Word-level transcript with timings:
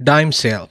Dime 0.00 0.30
Sale. 0.30 0.70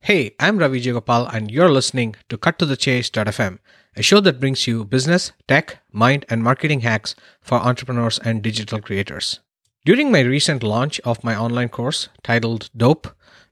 Hey, 0.00 0.34
I'm 0.40 0.58
Ravi 0.58 0.82
Jayagopal, 0.82 1.32
and 1.32 1.48
you're 1.48 1.70
listening 1.70 2.16
to 2.28 2.36
Cut 2.36 2.58
to 2.58 2.66
the 2.66 2.76
Chase.fm, 2.76 3.60
a 3.94 4.02
show 4.02 4.18
that 4.18 4.40
brings 4.40 4.66
you 4.66 4.84
business, 4.84 5.30
tech, 5.46 5.78
mind, 5.92 6.26
and 6.28 6.42
marketing 6.42 6.80
hacks 6.80 7.14
for 7.40 7.58
entrepreneurs 7.58 8.18
and 8.18 8.42
digital 8.42 8.80
creators. 8.80 9.38
During 9.84 10.10
my 10.10 10.22
recent 10.22 10.64
launch 10.64 10.98
of 11.04 11.22
my 11.22 11.36
online 11.36 11.68
course 11.68 12.08
titled 12.24 12.68
Dope, 12.76 13.06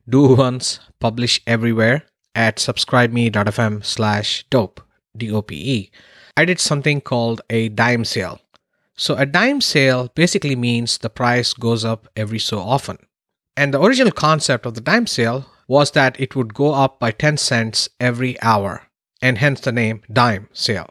Do 0.08 0.35
Once, 0.35 0.80
Publish 0.98 1.41
Everywhere 1.47 2.03
at 2.35 2.57
subscribeme.fm 2.57 3.85
slash 3.85 4.45
dope, 4.51 4.81
D-O-P-E, 5.17 5.93
I 6.37 6.45
did 6.45 6.59
something 6.59 7.01
called 7.01 7.43
a 7.49 7.69
dime 7.69 8.04
sale. 8.04 8.41
So 8.97 9.15
a 9.15 9.25
dime 9.25 9.61
sale 9.61 10.11
basically 10.17 10.57
means 10.57 10.99
the 10.99 11.11
price 11.11 11.53
goes 11.53 11.85
up 11.85 12.09
every 12.17 12.41
so 12.41 12.59
often. 12.59 12.99
And 13.56 13.74
the 13.74 13.82
original 13.82 14.12
concept 14.12 14.66
of 14.66 14.74
the 14.74 14.80
dime 14.80 15.06
sale 15.06 15.46
was 15.69 15.90
that 15.92 16.19
it 16.20 16.34
would 16.34 16.55
go 16.55 16.73
up 16.73 16.98
by 16.98 17.10
10 17.10 17.37
cents 17.37 17.88
every 18.01 18.41
hour, 18.43 18.88
and 19.20 19.38
hence 19.38 19.60
the 19.60 19.73
name 19.73 20.02
dime 20.12 20.48
sale. 20.52 20.91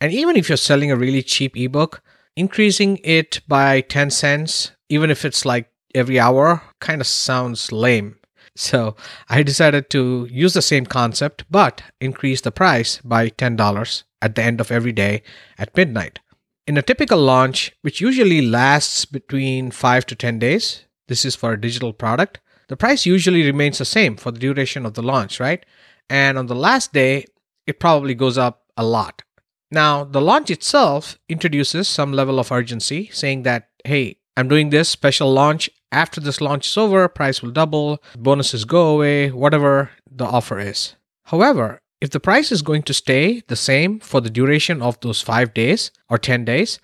And 0.00 0.12
even 0.12 0.36
if 0.36 0.48
you're 0.48 0.56
selling 0.56 0.90
a 0.90 0.96
really 0.96 1.22
cheap 1.22 1.56
ebook, 1.56 2.02
increasing 2.36 2.98
it 3.02 3.40
by 3.48 3.80
10 3.80 4.10
cents, 4.10 4.72
even 4.88 5.10
if 5.10 5.24
it's 5.24 5.44
like 5.44 5.70
every 5.94 6.20
hour, 6.20 6.62
kind 6.80 7.00
of 7.00 7.06
sounds 7.06 7.72
lame. 7.72 8.16
So 8.58 8.96
I 9.28 9.42
decided 9.42 9.90
to 9.90 10.26
use 10.30 10.54
the 10.54 10.62
same 10.62 10.86
concept, 10.86 11.44
but 11.50 11.82
increase 12.00 12.40
the 12.40 12.50
price 12.50 13.02
by 13.04 13.28
$10 13.28 14.04
at 14.22 14.34
the 14.34 14.42
end 14.42 14.62
of 14.62 14.72
every 14.72 14.92
day 14.92 15.22
at 15.58 15.76
midnight. 15.76 16.20
In 16.66 16.78
a 16.78 16.82
typical 16.82 17.18
launch, 17.18 17.72
which 17.82 18.00
usually 18.00 18.40
lasts 18.40 19.04
between 19.04 19.70
5 19.70 20.06
to 20.06 20.14
10 20.14 20.38
days, 20.38 20.85
this 21.08 21.24
is 21.24 21.34
for 21.36 21.52
a 21.52 21.60
digital 21.60 21.92
product, 21.92 22.40
the 22.68 22.76
price 22.76 23.06
usually 23.06 23.44
remains 23.44 23.78
the 23.78 23.84
same 23.84 24.16
for 24.16 24.30
the 24.30 24.40
duration 24.40 24.84
of 24.84 24.94
the 24.94 25.02
launch, 25.02 25.38
right? 25.38 25.64
And 26.10 26.36
on 26.36 26.46
the 26.46 26.54
last 26.54 26.92
day, 26.92 27.26
it 27.66 27.80
probably 27.80 28.14
goes 28.14 28.38
up 28.38 28.64
a 28.76 28.84
lot. 28.84 29.22
Now, 29.70 30.04
the 30.04 30.20
launch 30.20 30.50
itself 30.50 31.18
introduces 31.28 31.88
some 31.88 32.12
level 32.12 32.38
of 32.38 32.52
urgency, 32.52 33.10
saying 33.12 33.42
that, 33.42 33.68
hey, 33.84 34.18
I'm 34.36 34.48
doing 34.48 34.70
this 34.70 34.88
special 34.88 35.32
launch. 35.32 35.68
After 35.90 36.20
this 36.20 36.40
launch 36.40 36.68
is 36.68 36.76
over, 36.76 37.08
price 37.08 37.42
will 37.42 37.50
double, 37.50 38.02
bonuses 38.16 38.64
go 38.64 38.88
away, 38.88 39.30
whatever 39.30 39.90
the 40.10 40.24
offer 40.24 40.58
is. 40.58 40.94
However, 41.24 41.80
if 42.00 42.10
the 42.10 42.20
price 42.20 42.52
is 42.52 42.62
going 42.62 42.82
to 42.84 42.94
stay 42.94 43.42
the 43.48 43.56
same 43.56 43.98
for 44.00 44.20
the 44.20 44.30
duration 44.30 44.82
of 44.82 45.00
those 45.00 45.22
five 45.22 45.54
days 45.54 45.90
or 46.08 46.18
10 46.18 46.44
days, 46.44 46.78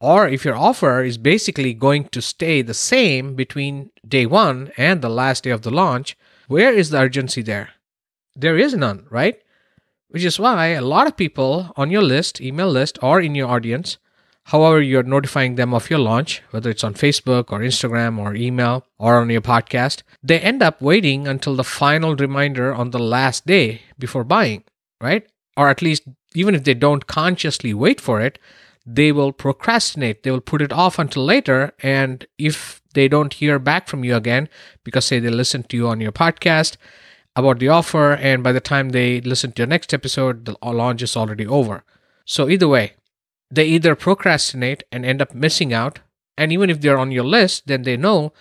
or 0.00 0.26
if 0.26 0.44
your 0.44 0.56
offer 0.56 1.02
is 1.04 1.18
basically 1.18 1.74
going 1.74 2.04
to 2.08 2.22
stay 2.22 2.62
the 2.62 2.74
same 2.74 3.34
between 3.34 3.90
day 4.06 4.24
one 4.24 4.72
and 4.76 5.02
the 5.02 5.10
last 5.10 5.44
day 5.44 5.50
of 5.50 5.62
the 5.62 5.70
launch, 5.70 6.16
where 6.48 6.72
is 6.72 6.90
the 6.90 6.98
urgency 6.98 7.42
there? 7.42 7.70
There 8.34 8.56
is 8.56 8.74
none, 8.74 9.06
right? 9.10 9.36
Which 10.08 10.24
is 10.24 10.40
why 10.40 10.68
a 10.68 10.80
lot 10.80 11.06
of 11.06 11.16
people 11.16 11.72
on 11.76 11.90
your 11.90 12.02
list, 12.02 12.40
email 12.40 12.68
list, 12.68 12.98
or 13.02 13.20
in 13.20 13.34
your 13.34 13.48
audience, 13.48 13.98
however 14.44 14.80
you're 14.80 15.02
notifying 15.02 15.56
them 15.56 15.74
of 15.74 15.90
your 15.90 15.98
launch, 15.98 16.42
whether 16.50 16.70
it's 16.70 16.82
on 16.82 16.94
Facebook 16.94 17.52
or 17.52 17.60
Instagram 17.60 18.18
or 18.18 18.34
email 18.34 18.86
or 18.98 19.20
on 19.20 19.28
your 19.28 19.42
podcast, 19.42 20.02
they 20.22 20.40
end 20.40 20.62
up 20.62 20.80
waiting 20.80 21.28
until 21.28 21.54
the 21.54 21.64
final 21.64 22.16
reminder 22.16 22.74
on 22.74 22.90
the 22.90 22.98
last 22.98 23.46
day 23.46 23.82
before 23.98 24.24
buying, 24.24 24.64
right? 25.00 25.26
Or 25.56 25.68
at 25.68 25.82
least, 25.82 26.04
even 26.34 26.54
if 26.54 26.64
they 26.64 26.74
don't 26.74 27.06
consciously 27.06 27.74
wait 27.74 28.00
for 28.00 28.20
it, 28.20 28.38
they 28.86 29.12
will 29.12 29.32
procrastinate. 29.32 30.22
They 30.22 30.30
will 30.30 30.40
put 30.40 30.62
it 30.62 30.72
off 30.72 30.98
until 30.98 31.24
later. 31.24 31.72
And 31.82 32.26
if 32.38 32.82
they 32.94 33.08
don't 33.08 33.34
hear 33.34 33.58
back 33.58 33.88
from 33.88 34.04
you 34.04 34.16
again, 34.16 34.48
because 34.84 35.04
say 35.04 35.18
they 35.18 35.30
listen 35.30 35.62
to 35.64 35.76
you 35.76 35.88
on 35.88 36.00
your 36.00 36.12
podcast 36.12 36.76
about 37.36 37.58
the 37.58 37.68
offer, 37.68 38.12
and 38.14 38.42
by 38.42 38.52
the 38.52 38.60
time 38.60 38.88
they 38.88 39.20
listen 39.20 39.52
to 39.52 39.62
your 39.62 39.68
next 39.68 39.94
episode, 39.94 40.44
the 40.44 40.56
launch 40.62 41.02
is 41.02 41.16
already 41.16 41.46
over. 41.46 41.84
So 42.24 42.48
either 42.48 42.68
way, 42.68 42.94
they 43.50 43.66
either 43.66 43.94
procrastinate 43.94 44.82
and 44.90 45.04
end 45.04 45.22
up 45.22 45.34
missing 45.34 45.72
out. 45.72 46.00
And 46.36 46.52
even 46.52 46.70
if 46.70 46.80
they're 46.80 46.98
on 46.98 47.12
your 47.12 47.24
list, 47.24 47.66
then 47.66 47.82
they 47.82 47.96
know 47.96 48.32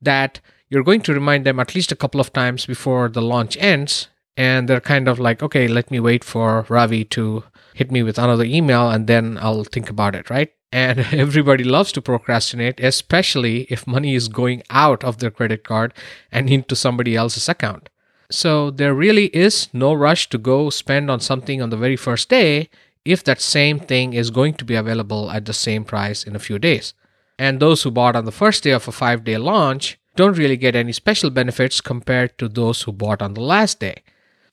that 0.00 0.40
you're 0.68 0.82
going 0.82 1.02
to 1.02 1.14
remind 1.14 1.46
them 1.46 1.60
at 1.60 1.74
least 1.74 1.92
a 1.92 1.96
couple 1.96 2.20
of 2.20 2.32
times 2.32 2.66
before 2.66 3.08
the 3.08 3.22
launch 3.22 3.56
ends. 3.58 4.08
And 4.36 4.68
they're 4.68 4.80
kind 4.80 5.08
of 5.08 5.18
like, 5.18 5.42
okay, 5.42 5.68
let 5.68 5.90
me 5.90 6.00
wait 6.00 6.24
for 6.24 6.66
Ravi 6.68 7.04
to 7.06 7.44
hit 7.74 7.90
me 7.90 8.02
with 8.02 8.18
another 8.18 8.44
email 8.44 8.90
and 8.90 9.06
then 9.06 9.38
I'll 9.40 9.64
think 9.64 9.90
about 9.90 10.14
it, 10.14 10.30
right? 10.30 10.52
And 10.74 10.98
everybody 11.12 11.62
loves 11.62 11.92
to 11.92 12.02
procrastinate, 12.02 12.80
especially 12.80 13.62
if 13.70 13.86
money 13.86 14.16
is 14.16 14.26
going 14.26 14.64
out 14.70 15.04
of 15.04 15.18
their 15.18 15.30
credit 15.30 15.62
card 15.62 15.94
and 16.32 16.50
into 16.50 16.74
somebody 16.74 17.14
else's 17.14 17.48
account. 17.48 17.90
So 18.28 18.72
there 18.72 18.92
really 18.92 19.26
is 19.26 19.68
no 19.72 19.94
rush 19.94 20.28
to 20.30 20.38
go 20.38 20.70
spend 20.70 21.12
on 21.12 21.20
something 21.20 21.62
on 21.62 21.70
the 21.70 21.76
very 21.76 21.94
first 21.94 22.28
day 22.28 22.68
if 23.04 23.22
that 23.22 23.40
same 23.40 23.78
thing 23.78 24.14
is 24.14 24.30
going 24.30 24.54
to 24.54 24.64
be 24.64 24.74
available 24.74 25.30
at 25.30 25.44
the 25.44 25.52
same 25.52 25.84
price 25.84 26.24
in 26.24 26.34
a 26.34 26.40
few 26.40 26.58
days. 26.58 26.94
And 27.38 27.60
those 27.60 27.82
who 27.82 27.92
bought 27.92 28.16
on 28.16 28.24
the 28.24 28.32
first 28.32 28.64
day 28.64 28.70
of 28.70 28.88
a 28.88 28.92
five 28.92 29.22
day 29.22 29.36
launch 29.36 29.98
don't 30.16 30.38
really 30.38 30.56
get 30.56 30.74
any 30.74 30.92
special 30.92 31.30
benefits 31.30 31.80
compared 31.80 32.38
to 32.38 32.48
those 32.48 32.82
who 32.82 32.92
bought 32.92 33.22
on 33.22 33.34
the 33.34 33.40
last 33.40 33.80
day. 33.80 34.02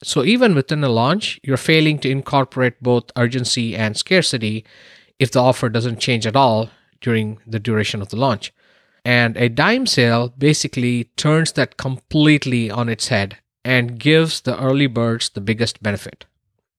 So 0.04 0.24
even 0.24 0.56
within 0.56 0.84
a 0.84 0.90
launch, 0.90 1.40
you're 1.44 1.58
failing 1.58 2.00
to 2.00 2.10
incorporate 2.10 2.82
both 2.82 3.12
urgency 3.16 3.76
and 3.76 3.96
scarcity 3.96 4.66
if 5.20 5.32
the 5.32 5.40
offer 5.40 5.70
doesn't 5.70 6.00
change 6.00 6.26
at 6.26 6.36
all 6.36 6.70
during 7.02 7.40
the 7.46 7.60
duration 7.60 8.02
of 8.02 8.10
the 8.10 8.18
launch. 8.18 8.52
And 9.06 9.38
a 9.38 9.50
dime 9.50 9.86
sale 9.86 10.34
basically 10.38 11.06
turns 11.16 11.52
that 11.54 11.78
completely 11.78 12.70
on 12.70 12.90
its 12.90 13.08
head 13.10 13.38
and 13.64 14.00
gives 14.00 14.42
the 14.42 14.60
early 14.60 14.88
birds 14.88 15.30
the 15.30 15.42
biggest 15.42 15.82
benefit. 15.84 16.26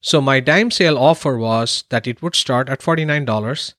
So 0.01 0.21
my 0.21 0.41
dime 0.41 0.71
sale 0.73 0.99
offer 0.99 1.37
was 1.37 1.85
that 1.91 2.07
it 2.09 2.23
would 2.23 2.35
start 2.35 2.69
at 2.69 2.81
$49 2.81 3.75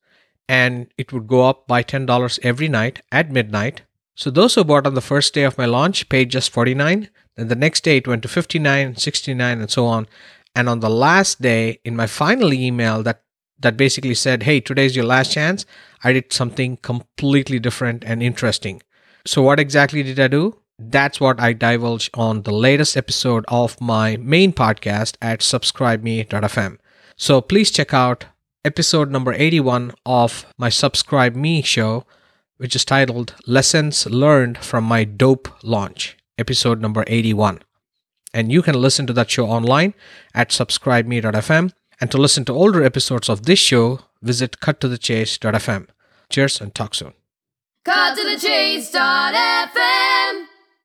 and 0.48 0.88
it 0.98 1.12
would 1.12 1.28
go 1.28 1.48
up 1.48 1.68
by 1.68 1.84
$10 1.84 2.40
every 2.44 2.70
night 2.70 3.02
at 3.12 3.32
midnight. 3.32 3.82
So 4.16 4.30
those 4.30 4.56
who 4.56 4.64
bought 4.64 4.88
on 4.88 4.94
the 4.94 5.02
first 5.02 5.34
day 5.34 5.44
of 5.44 5.58
my 5.58 5.66
launch 5.66 6.08
paid 6.08 6.30
just 6.30 6.52
49 6.52 7.10
then 7.36 7.48
the 7.48 7.56
next 7.56 7.84
day 7.84 7.98
it 7.98 8.08
went 8.08 8.22
to 8.24 8.28
59, 8.28 8.96
69, 8.96 9.60
and 9.60 9.70
so 9.70 9.86
on. 9.86 10.08
And 10.56 10.70
on 10.70 10.80
the 10.80 10.90
last 10.90 11.42
day, 11.42 11.80
in 11.84 11.96
my 11.96 12.08
final 12.08 12.54
email 12.54 13.04
that 13.04 13.22
that 13.60 13.78
basically 13.78 14.14
said, 14.14 14.44
"Hey, 14.44 14.60
today's 14.60 14.96
your 14.96 15.06
last 15.06 15.32
chance," 15.32 15.66
I 16.04 16.14
did 16.14 16.34
something 16.34 16.78
completely 16.78 17.60
different 17.60 18.04
and 18.06 18.22
interesting. 18.22 18.82
So 19.26 19.42
what 19.42 19.60
exactly 19.60 20.04
did 20.04 20.20
I 20.20 20.28
do? 20.28 20.60
That's 20.78 21.20
what 21.20 21.40
I 21.40 21.54
divulge 21.54 22.10
on 22.14 22.42
the 22.42 22.54
latest 22.54 22.98
episode 22.98 23.46
of 23.48 23.80
my 23.80 24.18
main 24.18 24.52
podcast 24.54 25.16
at 25.22 25.40
subscribeme.fm. 25.40 26.78
So 27.16 27.42
please 27.42 27.72
check 27.72 27.94
out 27.94 28.26
episode 28.66 29.10
number 29.12 29.34
81 29.34 29.94
of 30.06 30.46
my 30.58 30.70
Subscribe 30.70 31.36
Me 31.36 31.62
show, 31.62 32.06
which 32.58 32.76
is 32.76 32.86
titled 32.86 33.34
Lessons 33.48 34.06
Learned 34.08 34.58
from 34.58 34.84
My 34.84 35.04
Dope 35.04 35.48
Launch 35.64 36.18
episode 36.38 36.82
number 36.82 37.04
81. 37.08 37.60
And 38.34 38.52
you 38.52 38.62
can 38.62 38.76
listen 38.76 39.06
to 39.08 39.14
that 39.14 39.30
show 39.30 39.46
online 39.48 39.94
at 40.34 40.50
subscribeme.fm. 40.50 41.72
And 42.02 42.12
to 42.12 42.18
listen 42.18 42.46
to 42.46 42.54
older 42.54 42.84
episodes 42.84 43.30
of 43.30 43.46
this 43.46 43.60
show, 43.60 44.00
visit 44.22 44.60
cuttothechase.fm. 44.60 45.88
Cheers 46.30 46.60
and 46.60 46.74
talk 46.74 46.96
soon. 46.96 47.14
Cut. 47.86 48.18